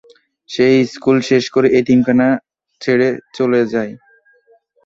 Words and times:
সে 0.49 0.65
school 0.93 1.17
শেষ 1.29 1.43
করে 1.55 1.67
এতিমখানা 1.79 2.27
ছেড়ে 2.81 3.07
চলে 3.37 3.61
যায়। 3.73 3.91